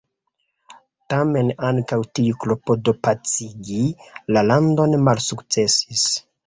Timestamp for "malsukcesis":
5.11-6.11